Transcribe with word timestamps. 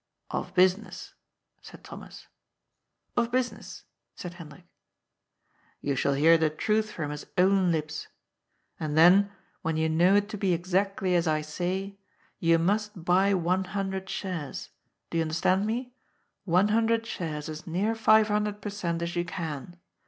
"Of 0.31 0.55
business," 0.55 1.13
said 1.61 1.83
Thomas." 1.83 2.25
Of 3.15 3.31
business," 3.31 3.83
said 4.15 4.33
Hendrik." 4.33 4.63
You 5.83 5.95
shall 5.95 6.15
hear 6.15 6.39
the 6.39 6.49
truth 6.49 6.91
from 6.91 7.11
his 7.11 7.27
own 7.37 7.71
lips. 7.71 8.07
And 8.79 8.97
then, 8.97 9.29
when 9.61 9.77
you 9.77 9.89
know 9.89 10.15
it 10.15 10.27
to 10.29 10.39
be 10.39 10.53
exactly 10.55 11.13
as 11.13 11.27
I 11.27 11.41
say, 11.41 11.99
you 12.39 12.57
must 12.57 13.05
buy 13.05 13.35
one 13.35 13.65
hundred 13.77 14.09
shares— 14.09 14.71
do 15.11 15.19
you 15.19 15.21
understand 15.21 15.67
me?— 15.67 15.93
one 16.45 16.69
hundred 16.69 17.05
shares 17.05 17.47
as 17.47 17.67
near 17.67 17.93
five 17.93 18.27
hundred 18.29 18.59
per 18.59 18.71
cent, 18.71 19.03
as 19.03 19.15
you 19.15 19.23
can. 19.23 19.77